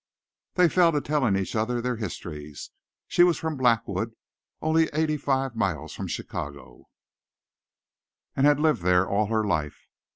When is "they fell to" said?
0.55-0.99